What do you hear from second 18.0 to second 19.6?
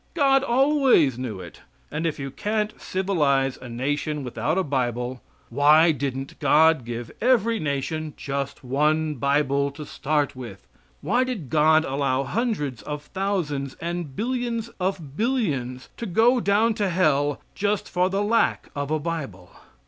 the lack of a Bible?